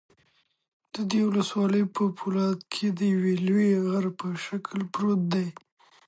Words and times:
د 0.93 0.95
دې 1.09 1.21
ولسوالۍ 1.27 1.83
په 1.95 2.03
فولادي 2.17 2.63
کې 2.73 2.87
د 2.97 2.99
یوه 3.13 3.33
لوی 3.47 3.69
غره 3.85 4.11
په 4.19 4.27
شکل 4.45 4.79
پروت 4.93 5.21
دى 5.33 5.47